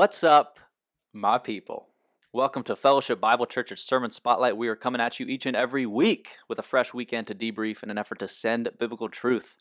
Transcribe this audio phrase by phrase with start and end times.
[0.00, 0.58] What's up,
[1.12, 1.88] my people?
[2.32, 4.56] Welcome to Fellowship Bible Church at Sermon Spotlight.
[4.56, 7.82] We are coming at you each and every week with a fresh weekend to debrief
[7.82, 9.58] in an effort to send biblical truth.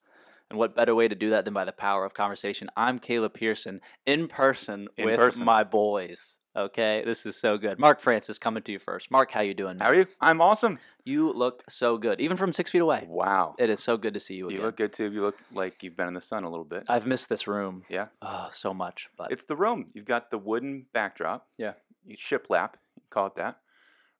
[0.49, 2.69] And what better way to do that than by the power of conversation?
[2.77, 5.43] I'm Caleb Pearson in person In with person.
[5.43, 6.37] my boys.
[6.55, 7.77] Okay, this is so good.
[7.79, 9.11] Mark Francis coming to you first.
[9.11, 9.77] Mark, how you doing?
[9.77, 9.85] man?
[9.85, 10.07] How are you?
[10.19, 10.79] I'm awesome.
[11.05, 13.05] You look so good, even from six feet away.
[13.07, 13.55] Wow.
[13.59, 14.59] It is so good to see you Again.
[14.59, 15.11] You look good too.
[15.11, 16.83] You look like you've been in the sun a little bit.
[16.87, 17.83] I've missed this room.
[17.87, 18.07] Yeah.
[18.21, 19.09] Oh, so much.
[19.17, 19.87] But It's the room.
[19.93, 21.47] You've got the wooden backdrop.
[21.57, 21.73] Yeah.
[22.05, 23.57] You shiplap, you call it that,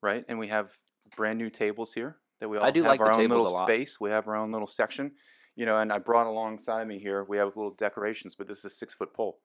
[0.02, 0.24] right?
[0.30, 0.70] And we have
[1.16, 4.00] brand new tables here that we all I do have like our own little space.
[4.00, 5.12] We have our own little section,
[5.56, 5.80] you know.
[5.80, 7.24] And I brought alongside me here.
[7.24, 9.40] We have little decorations, but this is a six foot pole.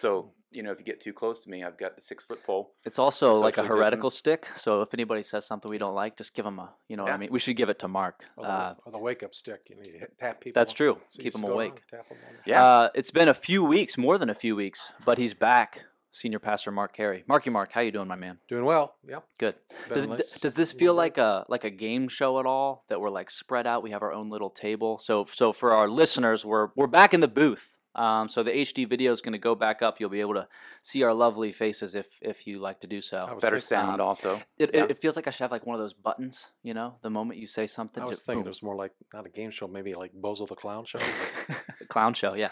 [0.00, 2.42] So you know, if you get too close to me, I've got the six foot
[2.44, 2.72] pole.
[2.84, 4.48] It's also like a heretical distance.
[4.48, 4.56] stick.
[4.56, 7.12] So if anybody says something we don't like, just give them a, you know what
[7.12, 7.28] I mean?
[7.30, 8.24] We should give it to Mark.
[8.36, 9.60] Or the, Uh, or the wake up stick.
[9.70, 10.58] You need to tap people.
[10.58, 10.98] that's true.
[11.08, 11.74] so Keep them awake.
[11.92, 12.64] around, tap 'em on the- Yeah.
[12.64, 15.82] uh, it's been a few weeks, more than a few weeks, but he's back.
[16.12, 17.22] Senior Pastor Mark Carey.
[17.28, 18.40] Marky Mark, how you doing, my man?
[18.48, 18.96] Doing well.
[19.08, 19.22] Yep.
[19.38, 19.54] Good.
[19.88, 21.16] Does, a d- nice does this feel break.
[21.16, 22.84] like a like a game show at all?
[22.88, 23.84] That we're like spread out.
[23.84, 24.98] We have our own little table.
[24.98, 27.78] So so for our listeners, we're we're back in the booth.
[27.94, 29.98] Um, so the HD video is going to go back up.
[29.98, 30.46] You'll be able to
[30.80, 33.26] see our lovely faces if if you like to do so.
[33.40, 34.40] Better thinking- sound um, also.
[34.58, 34.84] It, Yeah.
[34.84, 36.46] it, it feels like I should have like one of those buttons.
[36.62, 38.48] You know, the moment you say something, I was just thinking boom.
[38.48, 41.00] it was more like not a game show, maybe like Bozo the Clown Show.
[41.88, 42.50] clown show, yeah,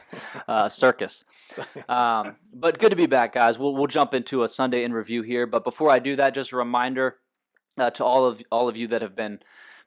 [0.49, 1.25] uh, circus.
[1.57, 3.59] but- Um, but good to be back, guys.
[3.59, 5.47] We'll we'll jump into a Sunday in review here.
[5.47, 7.17] But before I do that, just a reminder
[7.79, 9.39] uh, to all of all of you that have been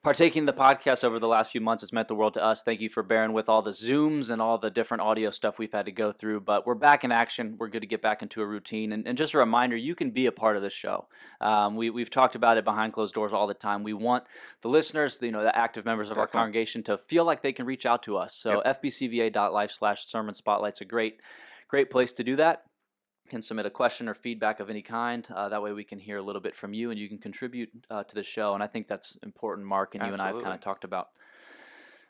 [0.04, 1.84] partaking in the podcast over the last few months.
[1.84, 2.64] It's meant the world to us.
[2.64, 5.72] Thank you for bearing with all the zooms and all the different audio stuff we've
[5.72, 6.42] had to go through.
[6.42, 7.56] But we're back in action.
[7.60, 8.94] We're good to get back into a routine.
[8.94, 11.08] And, and just a reminder, you can be a part of this show.
[11.40, 13.84] Um, we we've talked about it behind closed doors all the time.
[13.84, 14.24] We want
[14.62, 17.54] the listeners, the, you know, the active members of our congregation to feel like they
[17.54, 18.36] can reach out to us.
[18.36, 21.20] So fbcva.life slash sermon spotlight's a great,
[21.68, 22.64] great place to do that.
[23.32, 25.26] Can submit a question or feedback of any kind.
[25.34, 27.70] Uh, that way we can hear a little bit from you and you can contribute
[27.90, 28.56] uh, to the show.
[28.56, 31.12] And I think that's important, Mark, and you and I have kind of talked about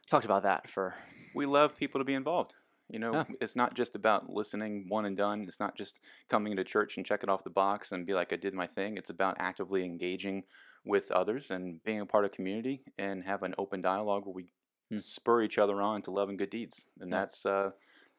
[0.09, 0.95] talked about that for
[1.35, 2.55] we love people to be involved.
[2.89, 3.23] You know, Yeah.
[3.39, 5.45] it's not just about listening one and done.
[5.47, 8.35] It's not just coming to church and checking off the box and be like, I
[8.35, 8.97] did my thing.
[8.97, 10.45] It's about actively engaging
[10.85, 14.51] with others and being a part of community and have an open dialogue where we
[14.89, 14.97] Hmm.
[14.97, 16.83] spur each other on to love and good deeds.
[16.99, 17.19] And Yeah.
[17.19, 17.71] that's uh,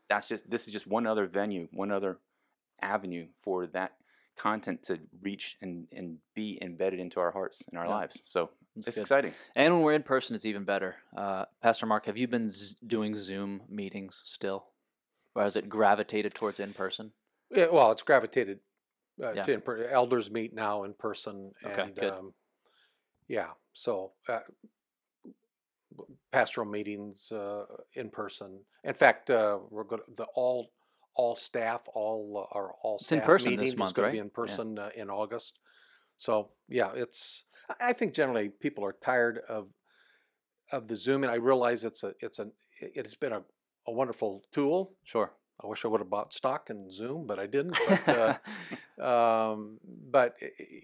[0.08, 2.20] that's just this is just one other venue, one other
[2.82, 3.93] avenue for that
[4.37, 7.94] content to reach and, and be embedded into our hearts and our Yeah.
[7.94, 8.22] lives.
[8.25, 9.03] So That's it's good.
[9.03, 9.34] exciting.
[9.54, 10.97] And when we're in person, it's even better.
[11.16, 14.66] Uh, Pastor Mark, have you been z- doing Zoom meetings still,
[15.34, 17.12] or has it gravitated towards in person?
[17.54, 18.60] yeah, well, it's gravitated
[19.22, 19.42] uh, Yeah.
[19.42, 22.12] to in per- elders meet now in person, Okay, good.
[22.15, 22.32] um,
[23.28, 24.41] yeah, so uh,
[26.31, 28.60] pastoral meetings uh, in person.
[28.84, 30.71] In fact, uh, we're going to the all
[31.14, 34.04] all staff, all uh, our all It's in staff person this meeting is month, going
[34.04, 34.10] right?
[34.10, 35.58] to be in person uh, in August.
[36.16, 37.44] So yeah, it's.
[37.80, 39.68] I- think generally people are tired of
[40.70, 43.42] of the Zoom, and I realize it's a it's an it has been a,
[43.86, 44.94] a wonderful tool.
[45.04, 45.32] Sure.
[45.62, 47.78] I wish I would have bought stock in Zoom, but I didn't.
[47.88, 48.38] But,
[49.00, 49.02] uh,
[49.52, 49.78] um,
[50.10, 50.34] but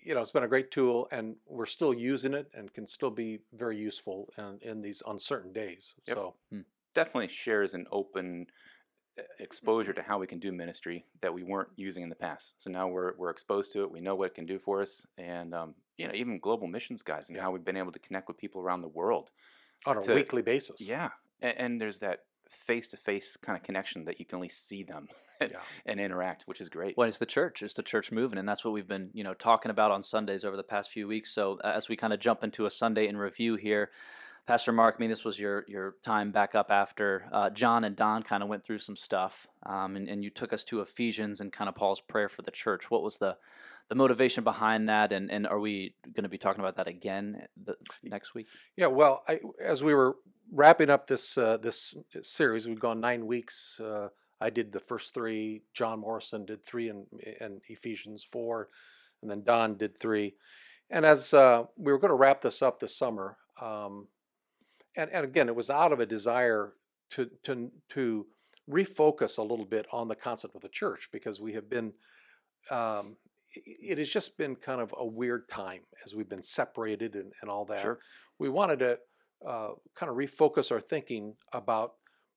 [0.05, 3.11] you know, it's been a great tool, and we're still using it, and can still
[3.11, 5.95] be very useful in, in these uncertain days.
[6.07, 6.17] Yep.
[6.17, 6.35] So
[6.95, 8.47] definitely shares an open
[9.39, 12.55] exposure to how we can do ministry that we weren't using in the past.
[12.59, 13.91] So now we're we're exposed to it.
[13.91, 17.03] We know what it can do for us, and um, you know even global missions
[17.03, 17.43] guys and Yeah.
[17.43, 19.31] how we've been able to connect with people around the world.
[19.87, 22.25] on a To- weekly basis, Yeah, and, and there's that
[22.67, 25.09] face to face kind of connection that you can at least see them
[25.41, 25.61] and, Yeah.
[25.87, 26.97] and interact, which is great.
[26.97, 27.63] Well, it's the church.
[27.63, 30.45] It's the church moving, and that's what we've been, you know, talking about on Sundays
[30.45, 31.33] over the past few weeks.
[31.33, 33.91] So uh, as we kind of jump into a Sunday in review here,
[34.49, 37.95] Pastor Mark, I mean, this was your your time back up after uh, John and
[37.95, 41.43] Don kind of went through some stuff, um, and, and you took us to Ephesians
[41.43, 42.91] and kind of Paul's prayer for the church.
[42.91, 43.37] What was the
[43.91, 47.43] the motivation behind that, and, and are we going to be talking about that again
[47.63, 48.47] the, next week?
[48.75, 50.17] Yeah, well, I, as we were
[50.51, 53.79] wrapping up this uh, this series, we've gone nine weeks.
[53.79, 54.09] Uh,
[54.41, 55.61] I did the first three.
[55.75, 57.05] John Morrison did three in,
[57.43, 58.71] in Ephesians four,
[59.21, 60.37] and then Don did three.
[60.89, 64.07] And as uh, we were going to wrap this up this summer, um,
[64.97, 66.73] and and again, it was out of a desire
[67.11, 68.27] to to to
[68.71, 71.93] refocus a little bit on the concept of the church because we have been.
[72.71, 73.17] Um,
[73.55, 77.51] it has just been kind of a weird time as we've been separated and, and
[77.51, 77.99] all that Sure.
[78.39, 78.99] we wanted to
[79.47, 81.95] uh, kind of refocus our thinking about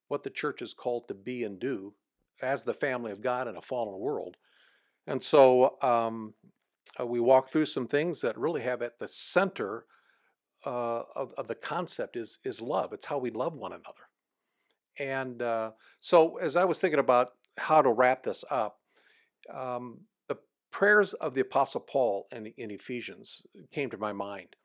[0.07, 1.94] what the church is called to be and do
[2.42, 4.38] as the family of God in a fallen world.
[5.06, 6.33] And so um,
[6.97, 9.86] uh, we walk through some things that really have at the center
[10.65, 12.93] uh, of, of the concept is, is love.
[12.93, 14.07] It's how we love one another.
[14.99, 18.77] And uh, so as I was thinking about how to wrap this up,
[19.53, 20.37] um, the
[20.71, 23.41] prayers of the Apostle Paul in, in Ephesians
[23.71, 24.55] came to my mind.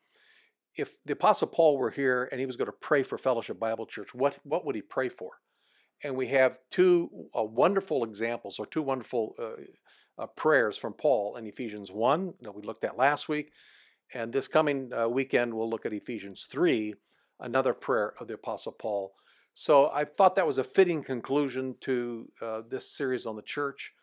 [0.75, 3.85] If the Apostle Paul were here and he was going to pray for Fellowship Bible
[3.85, 5.31] Church, what, what would he pray for?
[6.03, 11.35] And we have two uh, wonderful examples or two wonderful uh, uh, prayers from Paul
[11.37, 13.51] in Ephesians 1 that we looked at last week.
[14.13, 16.95] And this coming uh, weekend, we'll look at Ephesians 3,
[17.39, 19.13] another prayer of the Apostle Paul.
[19.53, 23.93] So I thought that was a fitting conclusion to uh, this series on the church.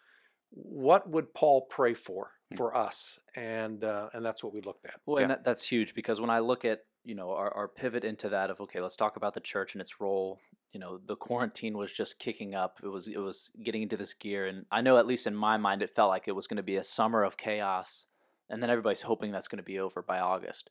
[0.51, 2.57] What would Paul pray for Hmm.
[2.57, 3.19] for us?
[3.37, 5.01] And uh, and that's what we looked at.
[5.07, 5.23] Well, Yeah.
[5.25, 8.29] and that, that's huge because when I look at you know our, our pivot into
[8.31, 10.41] that of okay, let's talk about the church and its role.
[10.73, 12.81] You know, the quarantine was just kicking up.
[12.83, 15.57] It was it was getting into this gear, and I know at least in my
[15.57, 18.07] mind, it felt like it was going to be a summer of chaos,
[18.51, 20.71] and then everybody's hoping that's going to be over by August.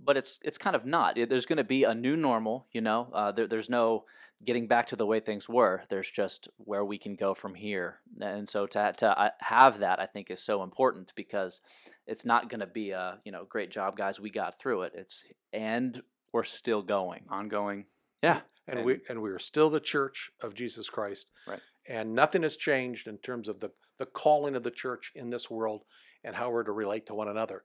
[0.00, 1.16] But it's it's kind of not.
[1.16, 2.66] There's going to be a new normal.
[2.72, 4.04] You know, uh, there, there's no
[4.44, 5.84] getting back to the way things were.
[5.88, 10.00] There's just where we can go from here, and so to to uh, have that,
[10.00, 11.60] I think, is so important because
[12.06, 14.92] it's not going to be a you know great job guys we got through it
[14.94, 16.02] it's and
[16.32, 17.86] we're still going Ongoing.
[18.22, 21.26] yeah And, we and we are still the church of Jesus Christ.
[21.46, 21.60] Right.
[21.86, 25.50] And nothing has changed in terms of the, the calling of the church in this
[25.50, 25.82] world
[26.24, 27.64] and how we're to relate to one another.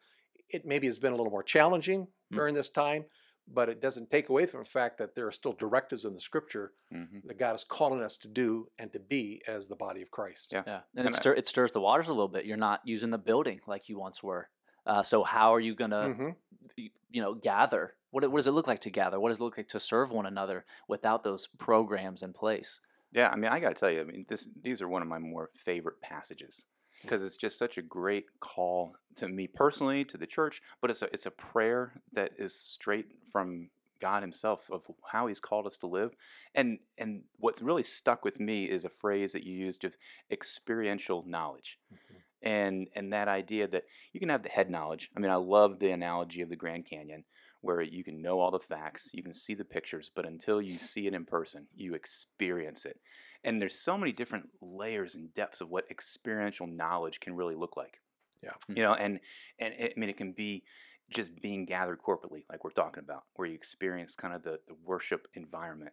[0.49, 2.35] It maybe has been a little more challenging Mm.
[2.35, 3.05] during this time,
[3.47, 6.21] but it doesn't take away from the fact that there are still directives in the
[6.21, 10.01] scripture hmm that God is calling us to do and to be as the body
[10.03, 10.51] of Christ.
[10.53, 10.63] Yeah.
[10.67, 12.81] yeah and, And it, I- stir, it stirs the waters a little bit you're not
[12.85, 14.49] using the building like you once were
[14.85, 16.35] uh, so how are you going to Mhm.
[16.77, 19.57] you know gather what, what does it look like to gather what does it look
[19.57, 22.79] like to serve one another without those programs in place
[23.11, 25.07] Yeah, I mean, I got to tell you, I mean, this these are one of
[25.07, 26.65] my more favorite passages
[27.01, 31.01] because it's just such a great call to me personally, to the church, but it's
[31.01, 33.69] a it's a prayer that is straight from
[33.99, 36.13] God Himself of how He's called us to live,
[36.55, 39.97] and and what's really stuck with me is a phrase that you used of
[40.31, 42.21] experiential knowledge, Mhm.
[42.41, 45.09] and and that idea that you can have the head knowledge.
[45.15, 47.25] I mean, I love the analogy of the Grand Canyon,
[47.61, 50.73] where you can know all the facts, you can see the pictures, but until you
[50.77, 52.99] see it in person, you experience it.
[53.43, 57.77] And there's so many different layers and depths of what experiential knowledge can really look
[57.77, 57.99] like.
[58.43, 58.51] Yeah.
[58.67, 58.77] Hmm.
[58.77, 59.19] You know, and
[59.59, 60.63] and it, I mean, it can be
[61.09, 64.75] just being gathered corporately, like we're talking about, where you experience kind of the, the
[64.85, 65.91] worship environment,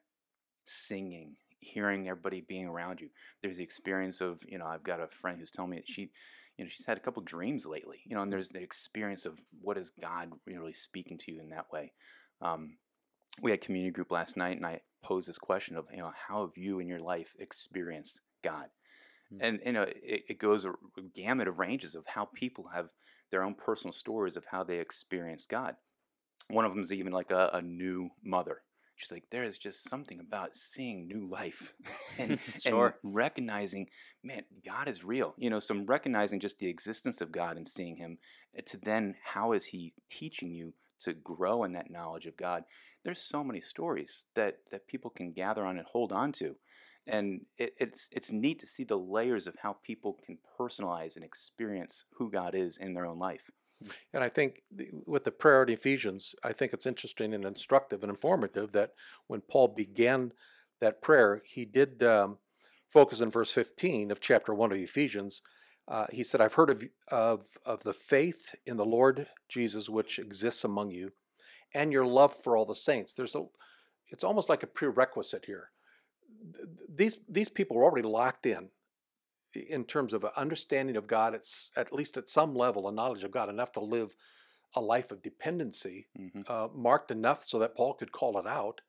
[0.67, 1.37] singing,
[1.67, 3.09] hearing everybody being around you.
[3.43, 6.11] There's the experience of, you know, I've got a friend who's telling me that she,
[6.57, 9.39] you know, she's had a couple dreams lately, you know, and there's the experience of
[9.61, 11.93] what is God really speaking to you in that way.
[12.41, 12.77] Um,
[13.43, 16.41] we had community group last night, and I posed this question of, you know, how
[16.43, 18.67] have you in your life experienced God?
[19.33, 19.39] Mm.
[19.41, 22.89] And you know, it, it goes a a gamut of ranges of how people have
[23.31, 25.75] their own personal stories of how they experience God.
[26.49, 28.63] One of them is even like a, a new mother.
[28.97, 31.73] She's like, there is just something about seeing new life
[32.19, 32.87] and, Sure.
[33.03, 33.89] and recognizing,
[34.25, 35.35] man, God is real.
[35.37, 38.19] You know, some recognizing just the existence of God and seeing Him,
[38.57, 42.65] uh, to then how is He teaching you to grow in that knowledge of God?
[43.05, 46.57] There's so many stories that that people can gather on and hold on to,
[47.07, 51.25] and it, it's it's neat to see the layers of how people can personalize and
[51.25, 53.51] experience who God is in their own life.
[54.13, 54.63] And I think
[55.07, 58.93] with the prayer in Ephesians, I think it's interesting and instructive and informative that
[59.27, 60.33] when Paul began
[60.81, 62.39] that prayer, he did um,
[62.89, 65.43] focus in verse 15 of chapter 1 of Ephesians.
[65.89, 70.19] Uh, he said, I've heard of, of, of the faith in the Lord Jesus which
[70.19, 71.13] exists among you
[71.75, 73.13] and your love for all the saints.
[73.13, 73.45] There's a,
[74.11, 75.71] it's almost like a prerequisite here.
[76.93, 78.71] These, these people are already locked in
[79.55, 83.25] in terms of an understanding of God, it's at least at some level a knowledge
[83.25, 84.15] of God enough to live
[84.75, 88.81] a life of dependency, hmm uh, marked enough so that Paul could call it out,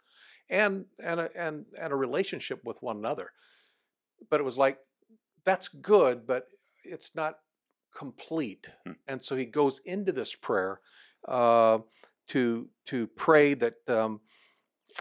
[0.49, 3.31] and and a, and and a relationship with one another.
[4.29, 4.79] But it was like
[5.45, 6.47] that's good, but
[6.83, 7.39] it's not
[7.95, 8.69] complete.
[8.85, 8.93] Hmm.
[9.07, 10.81] And so he goes into this prayer
[11.27, 11.79] uh,
[12.29, 14.19] to to pray that um,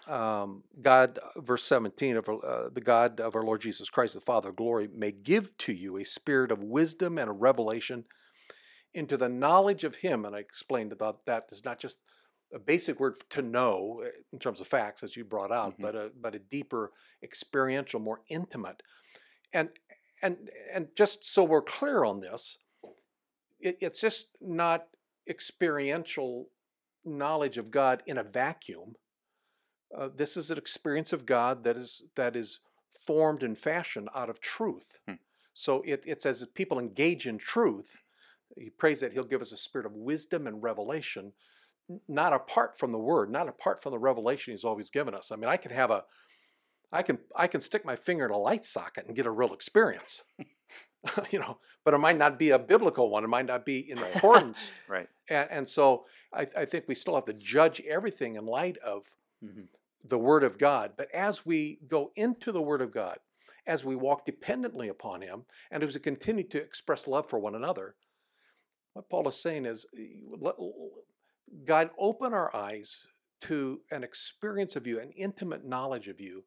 [0.06, 4.50] um, God, verse 17 of uh, the God of our Lord Jesus Christ, the Father
[4.50, 8.04] of glory, may give to you a spirit of wisdom and a revelation
[8.94, 10.24] into the knowledge of Him.
[10.24, 11.98] And I explained about that is not just
[12.54, 15.82] a basic word to know uh, in terms of facts, as you brought out, Mhm.
[15.82, 18.82] but a but a deeper, experiential, more intimate.
[19.52, 19.70] And
[20.22, 22.58] and and just so we're clear on this,
[23.60, 24.88] it, it's just not
[25.28, 26.50] experiential
[27.04, 28.94] knowledge of God in a vacuum.
[29.96, 34.28] Uh, this is an experience of God that is that is formed and fashioned out
[34.28, 34.98] of truth.
[35.08, 35.14] Hmm.
[35.54, 38.02] So it, it's as if people engage in truth.
[38.56, 41.32] He prays that He'll give us a spirit of wisdom and revelation,
[42.08, 45.32] not apart from the Word, not apart from the revelation He's always given us.
[45.32, 46.04] I mean, I can have a,
[46.92, 49.54] I can I can stick my finger in a light socket and get a real
[49.54, 50.22] experience.
[51.30, 53.24] you know, but it might not be a biblical one.
[53.24, 54.70] It might not be in accordance.
[54.88, 55.08] Right.
[55.30, 59.04] and, and so I, I think we still have to judge everything in light of
[59.44, 59.68] Mhm.
[60.08, 60.92] The Word of God.
[60.96, 63.18] But as we go into the Word of God,
[63.66, 67.54] as we walk dependently upon Him, and as we continue to express love for one
[67.54, 67.96] another,
[68.92, 70.52] what Paul is saying is, eh,
[71.64, 73.06] God, open our eyes
[73.42, 76.44] to an experience of you, an intimate knowledge of you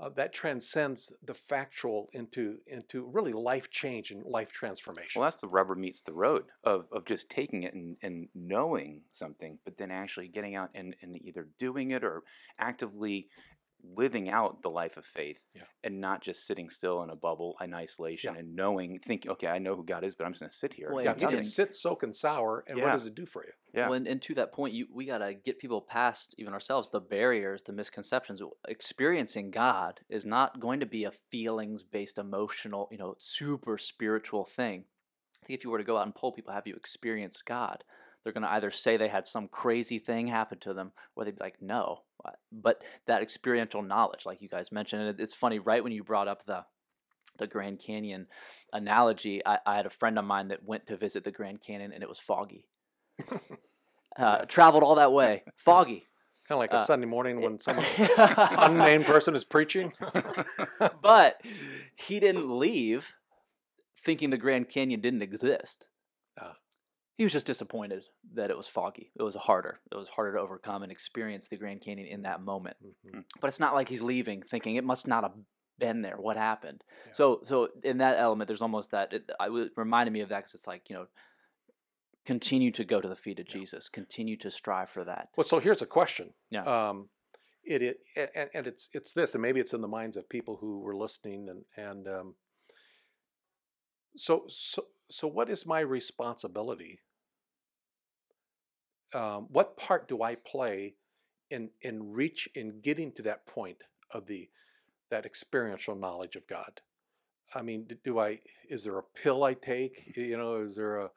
[0.00, 5.20] uh, that transcends the factual into into really life change and life transformation.
[5.20, 9.02] Well, that's the rubber meets the road of, of just taking it and, and knowing
[9.12, 12.22] something, but then actually getting out and, and either doing it or
[12.58, 13.28] actively
[13.96, 15.62] living out the life of faith Yeah.
[15.82, 18.40] and not just sitting still in a bubble in isolation Yeah.
[18.40, 20.72] and knowing, thinking, okay, I know who God is, but I'm just going to sit
[20.74, 20.90] here.
[20.92, 23.52] Well, yeah, you can sit, soak, and sour, and what does it do for you?
[23.72, 23.88] Yeah.
[23.88, 27.00] Well, and, and to that point, you we gotta get people past even ourselves the
[27.00, 28.40] barriers, the misconceptions.
[28.68, 34.84] Experiencing God is not going to be a feelings-based, emotional, you know, super spiritual thing.
[35.42, 37.84] I think if you were to go out and poll people, have you experienced God?
[38.24, 41.36] They're going to either say they had some crazy thing happen to them, or they'd
[41.36, 42.00] be like, no.
[42.24, 46.02] Uh, But that experiential knowledge, like you guys mentioned, and it's funny, right when you
[46.02, 46.64] brought up the
[47.36, 48.28] the Grand Canyon
[48.72, 51.92] analogy, I, I had a friend of mine that went to visit the Grand Canyon,
[51.92, 52.64] and it was foggy
[54.18, 55.42] uh, traveled all that way.
[55.48, 56.06] It's foggy.
[56.48, 57.78] Kind of like a Uh, Sunday morning when some
[58.18, 59.92] unnamed person is preaching.
[61.02, 61.40] but
[61.96, 63.12] he didn't leave
[64.04, 65.86] thinking the Grand Canyon didn't exist.
[67.16, 68.02] He was just disappointed
[68.34, 69.12] that it was foggy.
[69.18, 69.78] It was harder.
[69.92, 72.76] It was harder to overcome and experience the Grand Canyon in that moment.
[73.06, 73.24] Mhm.
[73.40, 75.34] But it's not like he's leaving thinking it must not have
[75.78, 76.16] been there.
[76.16, 76.82] What happened?
[77.06, 77.12] Yeah.
[77.12, 79.12] So, so in that element, there's almost that.
[79.12, 81.06] It, I it reminded me of that because it's like you know,
[82.26, 83.54] continue to go to the feet of Yeah.
[83.60, 83.88] Jesus.
[83.88, 85.28] Continue to strive for that.
[85.36, 86.34] Well, so here's a question.
[86.50, 86.62] Yeah.
[86.64, 87.10] Um,
[87.64, 87.96] it, it
[88.34, 90.96] and, and it's it's this, and maybe it's in the minds of people who were
[90.96, 92.34] listening, and and um,
[94.16, 97.00] so so so what is my responsibility?
[99.12, 100.96] Um, what part do I play
[101.50, 103.78] in in reach in getting to that point
[104.10, 104.48] of the
[105.10, 106.80] that experiential knowledge of God?
[107.54, 110.12] I mean, do I is there a pill I take?
[110.16, 111.10] You know, is there a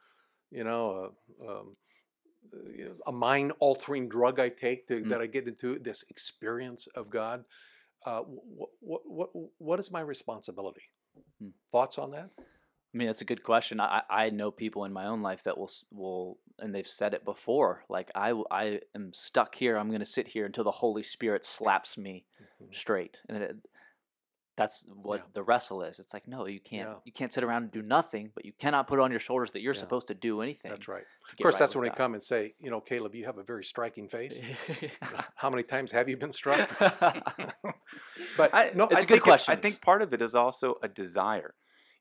[0.52, 1.12] you know
[1.42, 1.78] a um,
[3.06, 5.10] a mind altering drug I take to, Mm.
[5.10, 7.46] that I get into this experience of God.
[8.06, 10.84] Uh, what, what, what, what is my responsibility?
[11.40, 11.50] Hmm.
[11.72, 12.30] Thoughts on that?
[12.98, 13.80] I mean, that's a good question.
[13.80, 17.24] I, I know people in my own life that will will, and they've said it
[17.24, 17.84] before.
[17.90, 19.78] Like I I am stuck here.
[19.78, 22.26] I'm going to sit here until the Holy Spirit slaps me
[22.60, 22.74] Mhm.
[22.74, 23.56] straight, and it,
[24.56, 25.26] that's what Yeah.
[25.36, 26.00] the wrestle is.
[26.00, 26.96] It's like no, you can't Yeah.
[27.06, 29.62] you can't sit around and do nothing, but you cannot put on your shoulders that
[29.62, 29.80] you're Yeah.
[29.82, 30.72] supposed to do anything.
[30.72, 31.04] That's right.
[31.32, 33.44] Of course, right that's when they come and say, you know, Caleb, you have a
[33.44, 34.42] very striking face.
[35.36, 36.68] How many times have you been struck?
[38.38, 39.52] but I, no, It's I a good think it- question.
[39.54, 41.54] I think part of it is also a desire.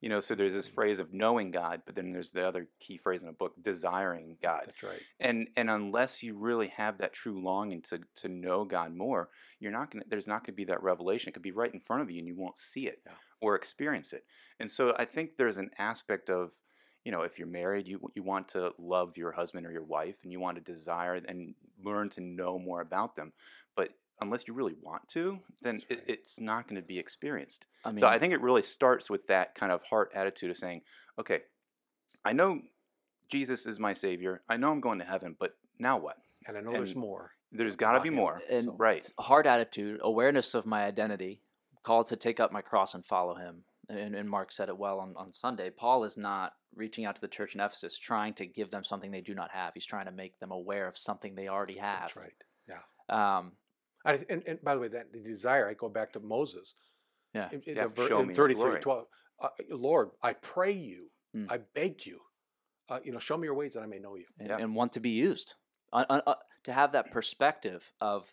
[0.03, 2.99] You know, so there's this phrase of knowing God, but then there's the other key
[2.99, 4.65] phrase in the book, desiring God.
[4.67, 5.01] that's right.
[5.21, 9.73] And and unless you really have that true longing to to know God more, you're
[9.73, 10.05] not gonna.
[10.09, 11.31] There's not gonna be that revelation.
[11.31, 13.13] It could be right in front of you, and you won't see it Yeah.
[13.41, 14.25] or experience it.
[14.61, 16.53] And so I think there's an aspect of,
[17.05, 20.17] you know, if you're married, you you want to love your husband or your wife,
[20.23, 23.33] and you want to desire and learn to know more about them.
[23.75, 27.67] But unless you really want to, then That's it, it's not going to be experienced.
[27.85, 30.57] I mean, so I think it really starts with that kind of heart attitude of
[30.57, 30.83] saying,
[31.19, 31.41] okay,
[32.25, 32.61] I know
[33.31, 34.43] Jesus is my savior.
[34.49, 36.17] I know I'm going to heaven, but now what?
[36.47, 37.33] And I know there's more.
[37.53, 38.41] There's got to be more.
[38.51, 39.09] and So- Right.
[39.19, 41.43] a hard attitude, awareness of my identity,
[41.83, 43.65] called to take up my cross and follow him.
[43.89, 45.71] And, and Mark said it well on, on Sunday.
[45.71, 49.13] Paul is not reaching out to the church in Ephesus trying to give them something
[49.13, 49.73] they do not have.
[49.75, 52.01] He's trying to make them aware of something they already have.
[52.01, 52.33] That's right.
[52.69, 53.39] Yeah.
[53.39, 53.53] Um,
[54.07, 56.75] I, and, and by the way, that the desire, I go back to Moses.
[57.35, 57.49] Yeah.
[57.53, 59.07] In, in Yeah, the ver- show in me your 33, 12,
[59.43, 61.51] uh, Lord, I pray you, Mm.
[61.51, 62.21] I beg you,
[62.89, 64.25] uh, you know, show me your ways that I may know you.
[64.39, 64.57] and, Yeah.
[64.59, 65.55] and want to be used.
[65.93, 66.35] Uh, uh, uh,
[66.65, 68.33] to have that perspective of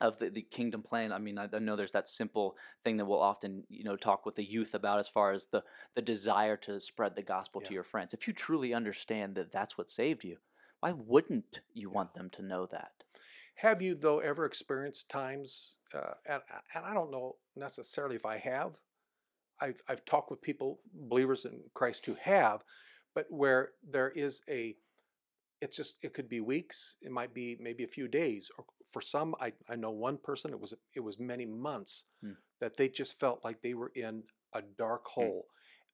[0.00, 1.12] of the, the kingdom plan.
[1.12, 4.24] I mean, I, I know there's that simple thing that we'll often you know talk
[4.24, 5.62] with the youth about as far as the
[5.96, 8.14] the desire to spread the gospel to your friends.
[8.14, 10.38] If you truly understand that that's what saved you,
[10.80, 12.92] why wouldn't you want them to know that?
[13.58, 16.40] Have you, though, ever experienced times, uh, and,
[16.74, 18.76] and I don't know necessarily if I have,
[19.60, 22.62] I've, I've talked with people, believers in Christ who have,
[23.16, 24.76] but where there is a,
[25.60, 29.02] it's just, it could be weeks, it might be maybe a few days, or for
[29.02, 32.34] some, I, I know one person, it was, it was many months Hmm.
[32.60, 34.22] that they just felt like they were in
[34.52, 35.46] a dark hole.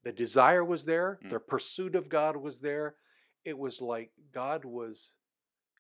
[0.02, 1.30] The desire was there, Hmm.
[1.30, 2.97] their pursuit of God was there.
[3.47, 5.12] It was like God was,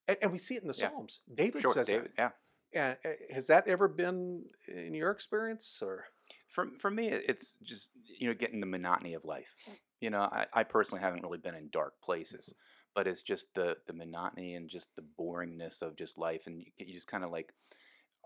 [0.08, 0.88] and, and we see it in the Yeah.
[0.90, 1.20] Psalms.
[1.34, 2.12] David Sure, says David.
[2.16, 2.36] that.
[2.72, 2.94] Yeah.
[3.04, 6.06] And uh, has that ever been in your experience, or
[6.48, 9.54] For for me, it's just you know getting the monotony of life.
[10.00, 12.52] You know, I, I personally haven't really been in dark places,
[12.94, 16.66] but it's just the the monotony and just the boringness of just life, and you,
[16.78, 17.52] you just kind of like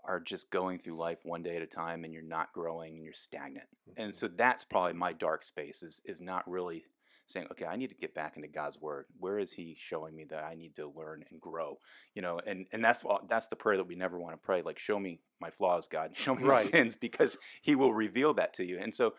[0.05, 3.03] are just going through life one day at a time, and you're not growing and
[3.03, 3.67] you're stagnant.
[3.97, 4.15] And Mhm.
[4.15, 6.85] so that's probably my dark space is is not really
[7.29, 9.05] saying, okay, I need to get back into God's word.
[9.19, 11.77] Where is He showing me that I need to learn and grow?
[12.15, 14.61] You know, and and that's that's the prayer that we never want to pray.
[14.61, 16.11] Like, show me my flaws, God.
[16.17, 16.65] Show me Right.
[16.65, 18.79] my sins, because He will reveal that to you.
[18.79, 19.13] And so,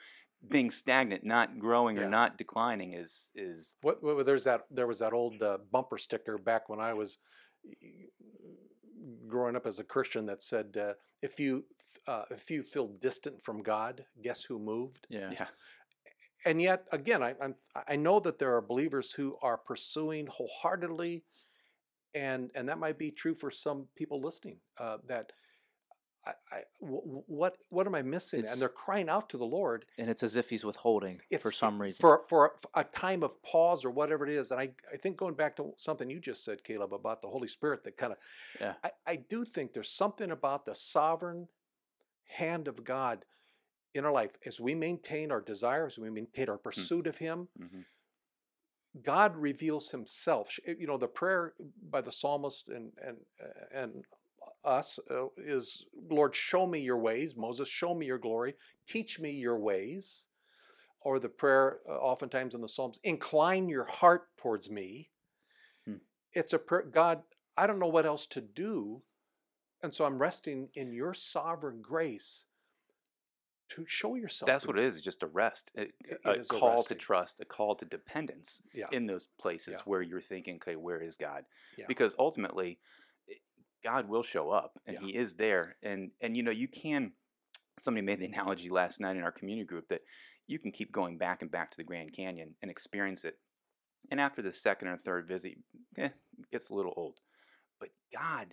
[0.48, 4.98] being stagnant, not growing or not declining, is is What, what there's that there was
[4.98, 7.18] that old uh, bumper sticker back when I was
[9.28, 11.64] growing up as a Christian that said, uh, "If you
[12.06, 15.30] uh, if you feel distant from God, guess who moved?" Yeah.
[15.38, 15.46] yeah,
[16.44, 17.54] And yet, again, I, I'm
[17.88, 21.22] I know that there are believers who are pursuing wholeheartedly,
[22.14, 24.56] and and that might be true for some people listening.
[24.78, 25.32] Uh, that
[26.26, 28.40] I, I w- w- what what am I missing?
[28.40, 29.84] It's- and they're crying out to the Lord.
[29.98, 32.00] And it's as if he's withholding for some reason.
[32.00, 34.50] for for a time of pause or whatever it is.
[34.50, 37.48] And I, I think going back to something you just said, Caleb, about the Holy
[37.48, 38.18] Spirit, that kind of
[38.60, 38.74] Yeah.
[38.84, 41.48] I, I do think there's something about the sovereign
[42.26, 43.24] hand of God
[43.94, 47.48] in our life as we maintain our desires, we maintain our pursuit of Him.
[47.58, 47.84] mhm,
[49.02, 50.58] God reveals Himself.
[50.66, 51.54] You know, the prayer
[51.90, 53.18] by the psalmist and and
[53.72, 54.04] and
[54.64, 57.36] us uh, is, Lord, show me your ways.
[57.36, 58.54] Moses, show me your glory.
[58.86, 60.24] Teach me your ways.
[61.02, 65.08] Or the prayer, uh, oftentimes in the Psalms, incline your heart towards me.
[65.86, 65.94] Hmm.
[66.34, 67.22] It's a prayer, God.
[67.56, 69.02] I don't know what else to do,
[69.82, 72.44] and so I'm resting in your sovereign grace
[73.70, 74.46] to show yourself.
[74.46, 75.00] that's what it is.
[75.00, 77.84] Just a rest, a, It- a it is a call to trust, a call to
[77.84, 78.86] dependence Yeah.
[78.92, 79.82] in those places Yeah.
[79.84, 81.44] where you're thinking, okay, where is God?
[81.78, 81.86] Yeah.
[81.88, 82.78] Because ultimately,
[83.82, 84.98] God will show up, and.
[84.98, 85.76] He is there.
[85.82, 87.12] And and you know, you can.
[87.78, 90.02] Somebody made the analogy last night in our community group that
[90.46, 93.38] you can keep going back and back to the Grand Canyon and experience it,
[94.10, 95.56] and after the second or third visit,
[95.96, 97.18] eh, it gets a little old.
[97.78, 98.52] But God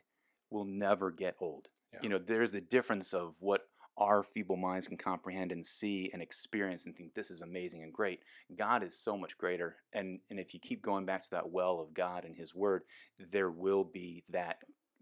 [0.49, 1.67] will never get old.
[2.01, 3.62] You know, there's the difference of what
[3.97, 7.91] our feeble minds can comprehend and see and experience and think this is amazing and
[7.91, 8.21] great.
[8.55, 9.77] God is so much greater.
[9.93, 12.83] And and if you keep going back to that well of God and his word,
[13.31, 14.57] there will be that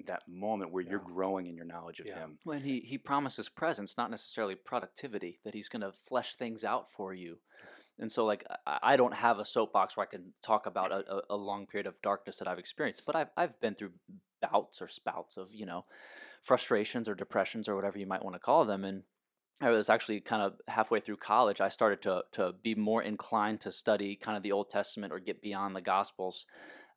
[0.06, 2.20] that moment where you're growing in your knowledge of Yeah.
[2.20, 2.38] him.
[2.44, 6.92] When he, he promises presence, not necessarily productivity, that he's going to flesh things out
[6.92, 7.38] for you.
[8.00, 11.22] And so, like, I, don't have a soapbox where I can talk about a, a,
[11.32, 13.92] a long period of darkness that I've experienced, but I've, I've been through
[14.42, 15.86] bouts or spouts of, you know,
[16.42, 18.84] frustrations or depressions or whatever you might want to call them.
[18.84, 19.04] And
[19.62, 23.62] I was actually kind of halfway through college, I started to, to be more inclined
[23.62, 26.46] to study kind of the Old Testament or get beyond the Gospels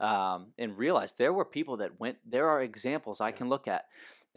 [0.01, 3.85] um, and realize there were people that went, there are examples I can look at.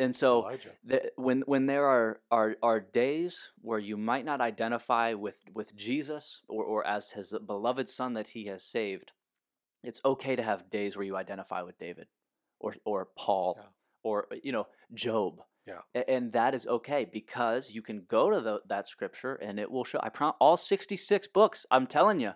[0.02, 0.50] And so,
[0.86, 5.76] that when when there are, are are days where you might not identify with with
[5.76, 9.12] Jesus or, or as his beloved son that he has saved,
[9.84, 12.08] it's okay to have days where you identify with David
[12.60, 13.68] or or Paul Yeah.
[14.04, 15.42] or uh, you know Job.
[15.68, 16.04] Yeah.
[16.08, 19.84] And that is okay because you can go to the, that scripture and it will
[19.84, 20.00] show.
[20.02, 21.68] I prom- all sixty six books.
[21.70, 22.32] I'm telling you,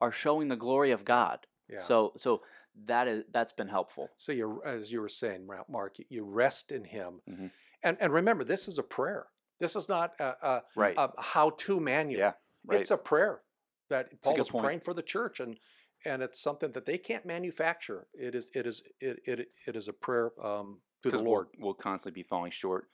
[0.00, 1.46] are showing the glory of God.
[1.68, 1.80] Yeah.
[1.80, 2.40] So so
[2.86, 4.08] that is that's been helpful.
[4.16, 7.50] So you, as you were saying, Mark, you rest in Him, Mhm.
[7.82, 9.26] and and remember, this is a prayer.
[9.58, 10.94] This is not a, a, Right.
[10.96, 12.18] a how-to manual.
[12.20, 12.32] yeah.
[12.64, 12.80] Right.
[12.80, 13.42] It's a prayer
[13.90, 14.64] that Paul is point.
[14.64, 15.58] praying for the church, and
[16.06, 18.06] and it's something that they can't manufacture.
[18.14, 21.48] It is it is it it, it is a prayer um, to the Lord.
[21.58, 22.88] We'll, we'll constantly be falling short,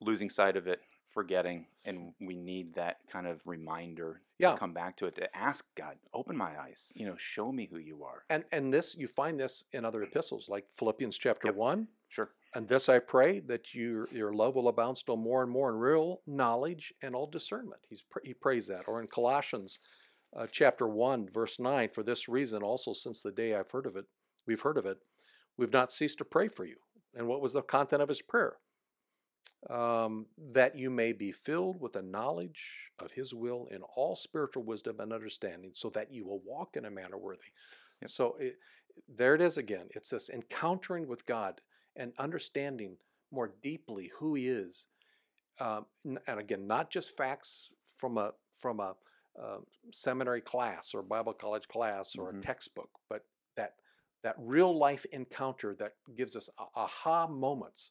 [0.00, 0.80] losing sight of it,
[1.18, 4.52] forgetting, and we need that kind of reminder Yeah.
[4.52, 5.16] to come back to it.
[5.16, 6.92] To ask God, open my eyes.
[6.94, 8.24] You know, show me who you are.
[8.30, 11.56] And and this you find this in other epistles like Philippians chapter Yep.
[11.56, 11.88] one.
[12.08, 12.30] Sure.
[12.54, 15.76] And this I pray that your your love will abound still more and more in
[15.76, 17.80] real knowledge and all discernment.
[17.88, 18.86] He's he prays that.
[18.86, 19.80] Or in Colossians
[20.36, 21.88] uh, chapter one verse nine.
[21.88, 24.06] For this reason, also since the day I've heard of it,
[24.46, 24.98] we've heard of it,
[25.56, 26.76] we've not ceased to pray for you.
[27.12, 28.58] And what was the content of his prayer?
[29.68, 34.62] Um, that you may be filled with the knowledge of His will in all spiritual
[34.62, 37.50] wisdom and understanding, so that you will walk in a manner worthy.
[38.02, 38.10] Yep.
[38.10, 38.56] So it,
[39.08, 39.88] there it is again.
[39.90, 41.60] It's this encountering with God
[41.96, 42.96] and understanding
[43.32, 44.86] more deeply who He is,
[45.58, 48.94] um, and again, not just facts from a from a
[49.40, 49.58] uh,
[49.92, 52.38] seminary class or Bible college class or Mhm.
[52.38, 53.74] a textbook, but that
[54.22, 57.90] that real life encounter that gives us aha moments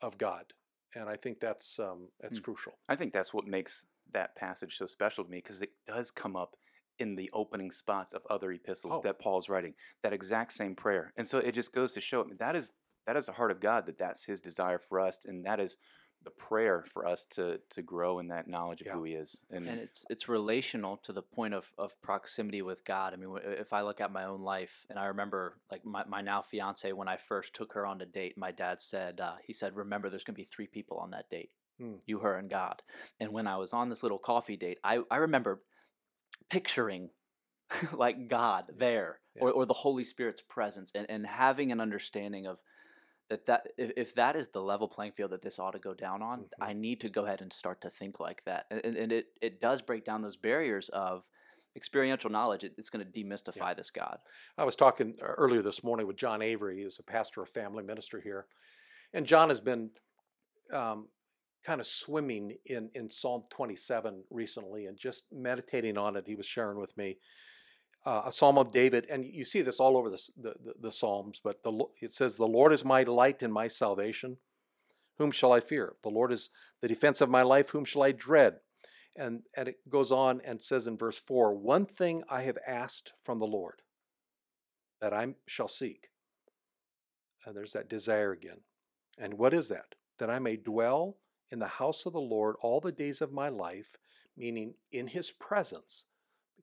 [0.00, 0.52] of God,
[0.94, 2.44] and I think that's um, that's Hmm.
[2.44, 2.72] crucial.
[2.88, 6.36] I think that's what makes that passage so special to me because it does come
[6.36, 6.56] up
[6.98, 9.00] in the opening spots of other epistles Oh.
[9.02, 9.74] that Paul's writing.
[10.02, 12.72] That exact same prayer, and so it just goes to show that is
[13.06, 13.86] that is the heart of God.
[13.86, 15.76] That that's His desire for us, and that is
[16.24, 18.92] the prayer for us to to grow in that knowledge of Yeah.
[18.94, 19.40] who He is.
[19.50, 23.12] And, and it's it's relational to the point of, of proximity with God.
[23.12, 26.20] I mean, if I look at my own life, and I remember like my, my
[26.20, 29.52] now fiance when I first took her on a date, my dad said uh, he
[29.52, 31.96] said, "Remember, there's going to be three people on that date, Hmm.
[32.06, 32.82] you, her, and God."
[33.20, 35.62] And when I was on this little coffee date, I I remember
[36.50, 37.10] picturing
[37.92, 39.44] like God there Yeah.
[39.44, 42.58] or, or the Holy Spirit's presence and, and having an understanding of
[43.32, 45.94] that that if, if that is the level playing field that this ought to go
[45.94, 46.48] down on, Mhm.
[46.60, 48.66] I need to go ahead and start to think like that.
[48.70, 51.24] And, and- it, it does break down those barriers of
[51.74, 52.64] experiential knowledge.
[52.64, 54.18] It, it's going to demystify this God.
[54.58, 57.82] I was talking uh, earlier this morning with John Avery, who's a pastor of family
[57.82, 58.46] minister here,
[59.14, 59.90] and John has been
[60.70, 61.08] um,
[61.64, 66.24] kind of swimming in in Psalm 27 recently, and just meditating on it.
[66.26, 67.16] He was sharing with me
[68.04, 71.40] uh, a Psalm of David, and you see this all over the the, the, Psalms.
[71.42, 74.38] But the, it says, "The Lord is my light and my salvation;
[75.18, 75.94] whom shall I fear?
[76.02, 78.54] The Lord is the defense of my life; whom shall I dread?"
[79.14, 83.12] And and it goes on and says in verse four, "One thing I have asked
[83.24, 83.82] from the Lord."
[85.02, 86.10] that I shall seek.
[87.44, 88.60] And there's that desire again.
[89.18, 89.96] And what is that?
[90.18, 91.16] That I may dwell
[91.50, 93.96] in the house of the Lord all the days of my life,
[94.36, 96.04] meaning in his presence.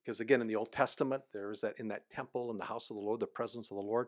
[0.04, 2.90] Because again, in the Old Testament, there is that in that temple in the house
[2.90, 4.08] of the Lord, the presence of the Lord,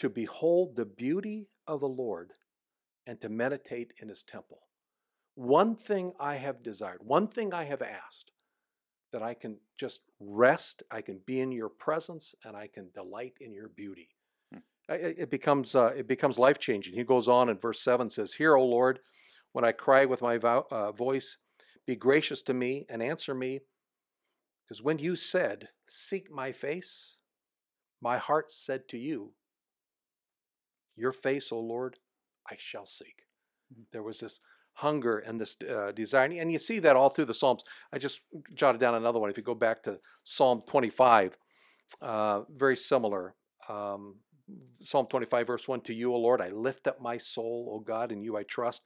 [0.00, 2.32] to behold the beauty of the Lord
[3.06, 4.60] and to meditate in his temple.
[5.36, 8.32] One thing I have desired, one thing I have asked,
[9.12, 13.34] that I can just rest, I can be in your presence, and I can delight
[13.40, 14.08] in your beauty.
[14.52, 14.60] Hmm.
[14.88, 16.94] It becomes uh, it becomes life changing.
[16.94, 18.98] He goes on in verse seven says, "Hear, O Lord,
[19.52, 21.38] when I cry with my vo- uh, voice,
[21.86, 23.60] be gracious to me and answer me,
[24.66, 27.16] because when you said, Seek my face,
[28.00, 29.32] my heart said to you,
[30.96, 31.98] Your face, O Lord,
[32.48, 33.26] I shall seek."
[33.72, 33.86] Mhm.
[33.92, 34.40] There was this
[34.74, 37.64] hunger and this uh, desire, and you see that all through the Psalms.
[37.92, 38.20] I just
[38.54, 39.30] jotted down another one.
[39.30, 41.38] If you go back to Psalm 25,
[42.00, 43.34] uh, very similar.
[43.68, 44.16] Um,
[44.80, 48.12] Psalm 25, verse 1 To you, O Lord, I lift up my soul, O God,
[48.12, 48.82] in you I trust.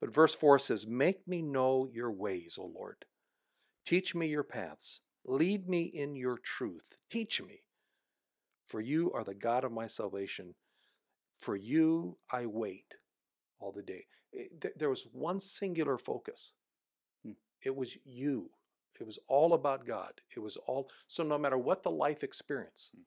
[0.00, 3.04] But verse 4 says, Make me know your ways, O Lord.
[3.84, 5.00] Teach me your paths.
[5.24, 6.84] Lead me in your truth.
[7.10, 7.62] Teach me.
[8.68, 10.54] For you are the God of my salvation.
[11.40, 12.94] For you I wait
[13.60, 14.06] all the day.
[14.32, 16.52] It- there was one singular focus.
[17.24, 17.32] Hmm.
[17.62, 18.50] It was you.
[19.00, 20.20] It was all about God.
[20.36, 23.02] It was all so no matter what the life experience, Hmm.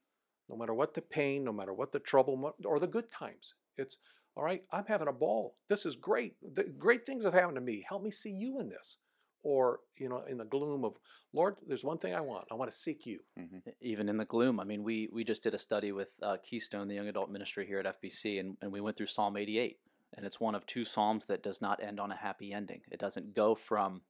[0.50, 3.98] no matter what the pain, no matter what the trouble or the good times, it's
[4.36, 5.58] all right, I'm having a ball.
[5.68, 6.38] This is great.
[6.56, 7.82] The, great things have happened to me.
[7.88, 8.98] Help me see you in this.
[9.44, 10.98] Or, you know, in the gloom of,
[11.34, 12.46] Lord, there's one thing I want.
[12.50, 13.20] I want to seek you.
[13.38, 13.68] Mhm.
[13.68, 16.38] E- Even in the gloom, I mean, we we just did a study with uh,
[16.44, 19.80] Keystone, the young adult ministry here at FBC, and, and we went through Psalm 88,
[20.16, 22.82] and it's one of two psalms that does not end on a happy ending.
[22.90, 24.02] It doesn't go from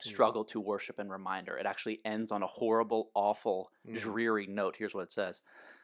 [0.00, 1.58] struggle to worship and reminder.
[1.58, 3.98] It actually ends on a horrible, awful, Mhm.
[3.98, 4.76] dreary note.
[4.76, 5.42] Here's what it says.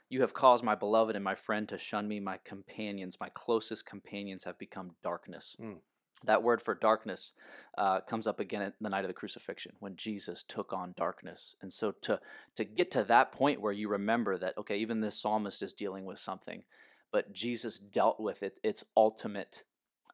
[0.09, 2.18] You have caused my beloved and my friend to shun me.
[2.20, 5.54] My companions, my closest companions, have become darkness.
[5.61, 5.82] Mm.
[6.24, 7.33] That word for darkness
[7.76, 11.55] uh, comes up again at the night of the crucifixion when Jesus took on darkness.
[11.61, 12.20] And so to
[12.57, 16.05] to get to that point where you remember that okay, even this psalmist is dealing
[16.05, 16.64] with something,
[17.12, 19.64] but Jesus dealt with it its ultimate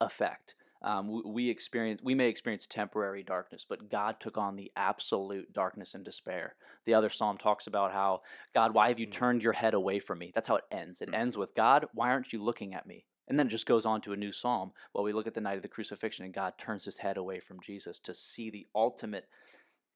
[0.00, 0.54] effect.
[0.82, 5.52] Um, we, we experience we may experience temporary darkness, but God took on the absolute
[5.52, 6.56] darkness and despair.
[6.84, 9.12] The other psalm talks about how God, why have you Mm.
[9.12, 10.32] turned your head away from me?
[10.34, 11.00] That's how it ends.
[11.00, 11.14] It Mm.
[11.14, 13.06] ends with God, why aren't you looking at me?
[13.28, 14.72] And then it just goes on to a new psalm.
[14.92, 17.40] Well, we look at the night of the crucifixion, and God turns his head away
[17.40, 19.26] from Jesus to see the ultimate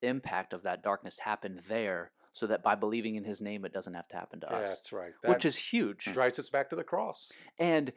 [0.03, 3.95] impact of that darkness happen there, so that by believing in his name, it doesn't
[3.95, 5.13] have to happen to Yeah, us, that's right.
[5.25, 6.07] which is huge.
[6.07, 7.33] It drives us back to the cross.
[7.59, 7.93] And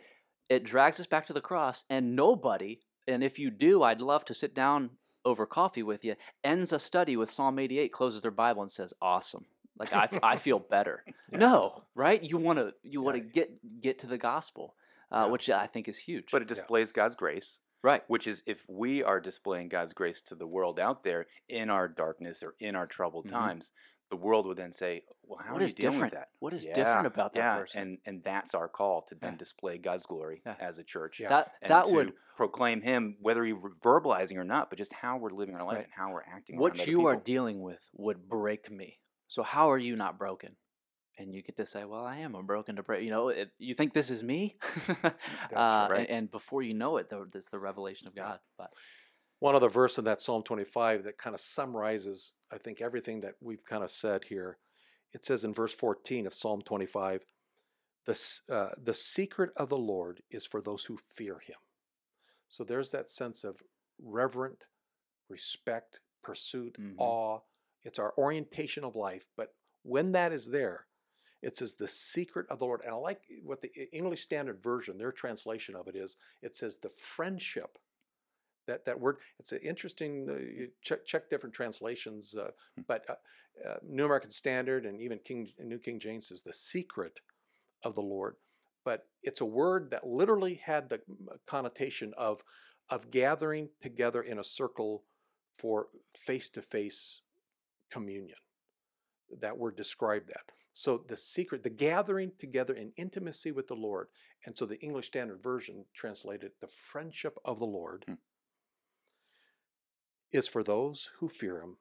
[0.48, 4.26] it drags us back to the cross, and nobody, and if you do, I'd love
[4.26, 4.92] to sit down
[5.26, 8.94] over coffee with you, ends a study with Psalm 88, closes their Bible, and says,
[9.02, 9.46] Awesome.
[9.78, 11.04] Like I, f- I feel better.
[11.32, 11.38] Yeah.
[11.38, 12.22] No, right?
[12.24, 14.74] You want to you want to get get to the gospel,
[15.12, 15.32] uh, Yeah.
[15.32, 16.32] which I think is huge.
[16.32, 20.36] But it displays God's grace, right, which is if we are displaying God's grace to
[20.36, 23.32] the world out there in our darkness or in our troubled Mhm.
[23.32, 23.72] times,
[24.10, 26.14] the world would then say, "Well, how What are is you dealing different?
[26.14, 27.82] with that?" What is Yeah, different about that yeah, person?
[27.82, 29.38] and and that's our call to then Yeah.
[29.38, 30.56] display God's glory Yeah.
[30.60, 31.20] as a church.
[31.20, 31.30] Yeah.
[31.30, 35.18] that And that to would proclaim Him, whether you're verbalizing or not, but just how
[35.18, 35.84] we're living our life Right.
[35.86, 36.56] and how we're acting.
[36.56, 39.00] around what other you are dealing with would break me.
[39.28, 40.56] So how are you not broken?
[41.20, 42.34] And you get to say, "Well, I am.
[42.34, 44.56] I'm broken to break." You know, it, you think this is me,
[45.04, 45.10] uh,
[45.54, 45.92] right.
[46.00, 48.16] and, and before you know it, though, it's the revelation of.
[48.16, 48.40] God.
[48.58, 48.72] But
[49.40, 53.34] One other verse in that Psalm 25 that kind of summarizes, I think, everything that
[53.42, 54.58] we've kind of said here.
[55.14, 57.24] It says in verse 14 of Psalm 25,
[58.06, 58.20] the,
[58.52, 61.56] uh, the secret of the Lord is for those who fear him.
[62.48, 63.58] So there's that sense of
[64.02, 64.64] reverent
[65.30, 66.96] respect, pursuit, Mhm.
[66.98, 67.40] awe.
[67.84, 69.26] It's our orientation of life.
[69.36, 69.54] But
[69.84, 70.86] when that is there,
[71.42, 72.82] it says the secret of the Lord.
[72.84, 76.18] And I like what the English Standard Version, their translation of it is.
[76.42, 77.78] It says the friendship.
[78.68, 82.84] That, that word, it's an interesting, uh, you check, check different translations, uh, Hmm.
[82.88, 83.16] but uh,
[83.68, 87.20] uh, New American Standard and even King, New King James says the secret
[87.84, 88.36] of the Lord.
[88.86, 91.02] But it's a word that literally had the
[91.46, 92.44] connotation of,
[92.90, 95.04] of gathering together in a circle
[95.58, 97.22] for face to face
[97.92, 98.38] communion.
[99.42, 100.52] That word described that.
[100.74, 104.08] So the secret, the gathering together in intimacy with the Lord.
[104.46, 108.14] And so the English Standard Version translated the friendship of the Lord Hmm.
[110.32, 111.78] is for those who fear him,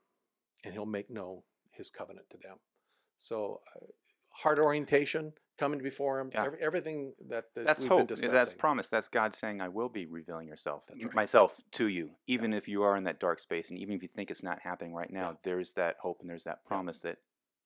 [0.64, 2.57] and he'll make known his covenant to them.
[3.16, 3.87] So uh,
[4.31, 6.44] heart orientation, coming before him, Yeah.
[6.47, 8.09] every, everything that, that That's we've been hope.
[8.09, 8.35] discussing.
[8.35, 8.88] That's promise.
[8.88, 11.12] That's God saying, "I will be revealing yourself, right.
[11.14, 14.09] myself to you, even if you are in that dark space, and even if you
[14.09, 15.31] think it's not happening right now.
[15.31, 15.37] Yeah.
[15.42, 17.18] There's that hope, and there's that promise that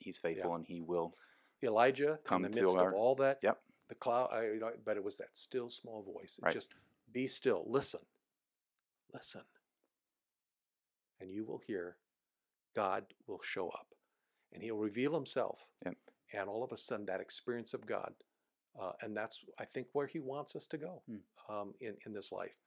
[0.03, 1.15] He's faithful and He will."
[1.63, 3.39] Elijah come in the midst our- of all that.
[3.43, 3.63] Yep.
[3.89, 6.39] The cloud, I, you know, but it was that still small voice.
[6.39, 6.53] It Right.
[6.55, 6.75] Just
[7.13, 7.65] be still.
[7.69, 8.01] Listen.
[9.13, 9.43] Listen.
[11.21, 11.97] And you will hear
[12.75, 13.95] God will show up
[14.53, 15.61] and he'll reveal himself.
[15.85, 15.97] Yep.
[16.33, 18.15] And all of a sudden, that experience of God.
[18.81, 21.17] Uh, and that's, I think, where he wants us to go Hmm.
[21.55, 22.61] um, in, in this life.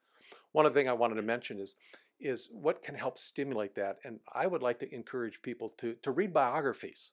[0.51, 1.75] One other thing I wanted to mention is,
[2.19, 3.97] is what can help stimulate that.
[4.03, 7.11] And I would like to encourage people to, to read biographies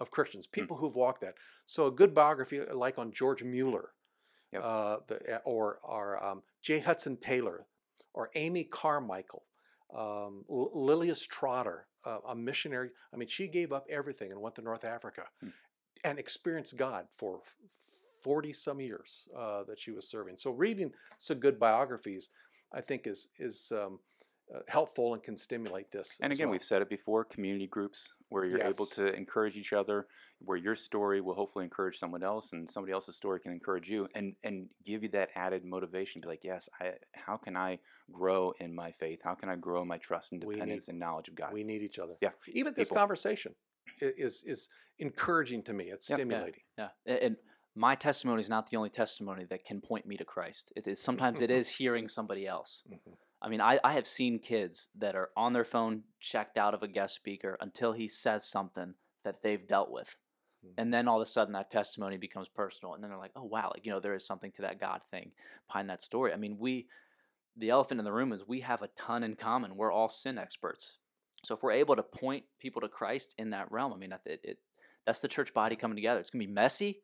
[0.00, 0.60] of Christians, Hmm.
[0.60, 1.34] people who've walked that.
[1.66, 3.90] So a good biography, uh, like on George Mueller,
[4.52, 4.62] Yep.
[4.64, 6.78] uh, the, or or um, J.
[6.80, 7.66] Hudson Taylor,
[8.12, 9.44] or Amy Carmichael,
[9.94, 12.90] um, L- Lilias Trotter, uh, a missionary.
[13.12, 15.48] I mean, she gave up everything and went to North Africa, Hmm.
[16.04, 17.40] and experienced God for
[18.22, 20.36] forty some years uh, that she was serving.
[20.36, 22.28] So reading some good biographies,
[22.72, 23.98] I think, is is um,
[24.68, 26.18] helpful and can stimulate this.
[26.20, 26.52] And again, well.
[26.52, 30.06] we've said it before: community groups where you're able to encourage each other,
[30.40, 34.08] where your story will hopefully encourage someone else, and somebody else's story can encourage you,
[34.14, 36.20] and and give you that added motivation.
[36.20, 36.92] Be like, yes, I.
[37.14, 37.78] How can I
[38.12, 39.20] grow in my faith?
[39.24, 41.52] How can I grow my trust and We need- dependence and knowledge of God?
[41.52, 42.14] We need each other.
[42.20, 42.98] Yeah, Even this people.
[43.00, 43.54] conversation
[44.00, 45.90] is is encouraging to me.
[45.90, 46.14] It's Yeah.
[46.14, 46.16] Yeah.
[46.16, 46.62] stimulating.
[46.78, 47.36] Yeah, a- and
[47.74, 50.72] my testimony is not the only testimony that can point me to Christ.
[50.76, 52.82] It is sometimes it is hearing somebody else.
[52.90, 53.16] Mhm.
[53.42, 56.82] I mean, I, I have seen kids that are on their phone checked out of
[56.82, 60.16] a guest speaker until he says something that they've dealt with.
[60.64, 60.74] Mhm.
[60.78, 62.94] And then all of a sudden that testimony becomes personal.
[62.94, 65.00] And then they're like, oh, wow, like, you know, there is something to that God
[65.10, 65.32] thing
[65.66, 66.32] behind that story.
[66.32, 66.86] I mean, we,
[67.56, 69.76] the elephant in the room is we have a ton in common.
[69.76, 70.92] We're all sin experts.
[71.44, 74.40] So if we're able to point people to Christ in that realm, I mean, it,
[74.44, 74.58] it
[75.04, 76.20] that's the church body coming together.
[76.20, 77.02] It's going to be messy.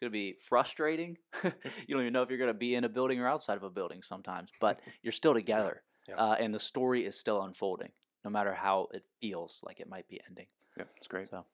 [0.00, 1.18] It's going to be frustrating.
[1.44, 1.50] you
[1.90, 3.68] don't even know if you're going to be in a building or outside of a
[3.68, 5.82] building sometimes, but you're still together.
[6.08, 6.14] Yeah.
[6.14, 7.90] Uh, and the story is still unfolding,
[8.24, 10.46] no matter how it feels like it might be ending.
[10.78, 11.28] Yeah, it's great.
[11.28, 11.44] So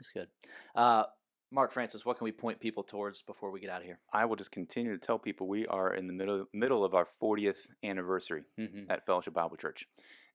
[0.00, 0.26] it's good.
[0.74, 1.04] Uh,
[1.52, 4.00] Mark Francis, what can we point people towards before we get out of here?
[4.12, 7.06] I will just continue to tell people we are in the middle middle of our
[7.22, 8.90] 40th anniversary Mm-hmm.
[8.90, 9.86] at Fellowship Bible Church,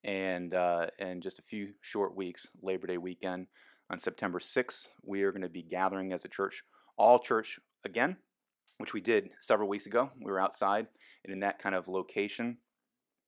[0.06, 3.48] and uh, in just a few short weeks, Labor Day weekend
[3.90, 6.64] on September 6th, we are going to be gathering as a church,
[6.98, 8.18] all church again,
[8.78, 10.12] which we did several weeks ago.
[10.20, 10.88] We were outside
[11.24, 12.58] and in that kind of location,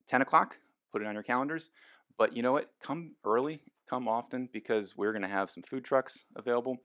[0.07, 0.57] 10 o'clock.
[0.91, 1.69] Put it on your calendars.
[2.17, 2.71] But you know what?
[2.83, 6.77] Come early, come often, because we're going to have some food trucks available.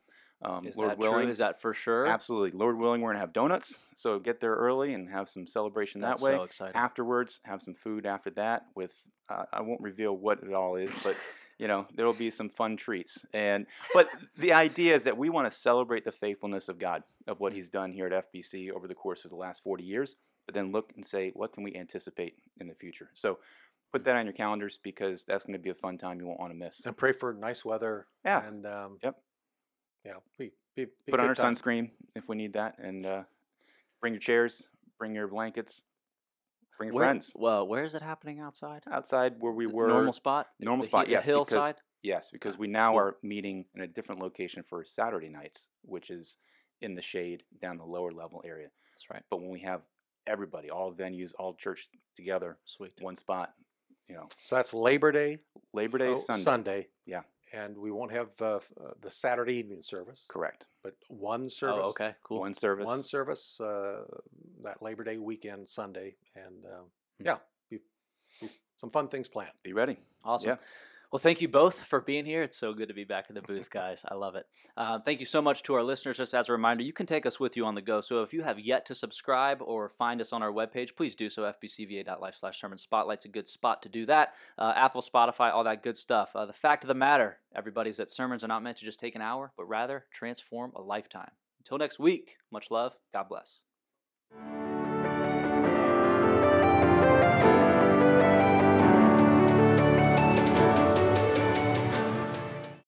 [0.43, 1.31] Um, Is Lord that willing, true?
[1.31, 2.07] Is that for sure?
[2.07, 2.51] Absolutely.
[2.59, 3.79] Lord willing, we're going to have donuts.
[3.95, 6.37] So get there early and have some celebration That's that way.
[6.37, 6.77] so exciting.
[6.77, 8.93] Afterwards, have some food after that with,
[9.29, 11.17] uh, I won't reveal what it all is, but
[11.59, 13.25] you know, there will be some fun treats.
[13.33, 17.41] And, but the idea is that we want to celebrate the faithfulness of God, of
[17.41, 20.55] what he's done here at FBC over the course of the last 40 years, but
[20.55, 23.11] then look and say, what can we anticipate in the future?
[23.15, 23.39] So
[23.93, 26.41] put that on your calendars because that's going to be a fun time you won't
[26.41, 26.85] want to miss.
[26.85, 28.07] And pray for nice weather.
[28.25, 28.47] Yeah.
[28.47, 29.17] And um, Yep.
[30.05, 30.13] Yeah.
[30.39, 31.55] Be, be, be put on our time.
[31.55, 33.23] sunscreen if we need that, and uh,
[34.01, 34.67] bring your chairs,
[34.99, 35.85] bring your blankets,
[36.79, 37.33] bring your Where- friends.
[37.35, 38.83] Well, where is it happening outside?
[38.91, 40.49] Outside where we were, normal spot.
[40.61, 41.77] normal The spot, hi- yes, because- hillside.
[42.03, 43.01] yes, because ah, we now cool.
[43.01, 46.37] are meeting in a different location for Saturday nights, which is
[46.81, 48.69] in the shade down the lower level area.
[48.93, 49.23] That's right.
[49.31, 49.83] But when we have
[50.27, 52.93] everybody, all venues, all church together, Sweet.
[53.01, 53.55] one spot,
[54.09, 55.39] you know, So that's Labor Day,
[55.73, 57.23] Labor Day, oh, Sunday, Yeah.
[57.55, 58.61] And we won't have uh, uh,
[59.01, 61.85] the Saturday evening service, correct, but one service.
[61.87, 62.15] Oh, okay.
[62.25, 62.41] Cool.
[62.41, 64.03] one service, One service uh,
[64.65, 66.87] that Labor Day weekend, Sunday, and um,
[67.21, 67.27] Hmm.
[67.27, 67.37] yeah,
[67.71, 67.79] be,
[68.41, 69.53] be some fun things planned.
[69.63, 69.97] be ready.
[70.25, 70.49] Awesome.
[70.51, 70.57] Yeah.
[71.15, 72.43] Well, thank you both for being here.
[72.43, 74.05] It's so good to be back in the booth, guys.
[74.09, 74.47] I love it.
[74.77, 76.17] Uh, thank you so much to our listeners.
[76.17, 78.01] Just as a reminder, you can take us with you on the go.
[78.01, 81.31] So if you have yet to subscribe or find us on our webpage, please do
[81.31, 81.43] so.
[81.43, 84.33] fbcva.life slash sermon spotlight's a good spot to do that.
[84.59, 86.33] Uh, Apple, Spotify, all that good stuff.
[86.35, 88.99] Uh, the fact of the matter, everybody, is that sermons are not meant to just
[88.99, 91.31] take an hour, but rather transform a lifetime.
[91.61, 92.97] Until next week, much love.
[93.13, 93.61] God bless.